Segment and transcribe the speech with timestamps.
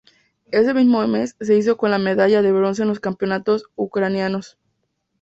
[0.51, 4.57] Ese mismo mes se hizo con la medalla de bronce en los Campeonatos ucranianos.